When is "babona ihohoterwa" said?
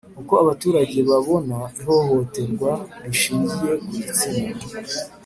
1.09-2.71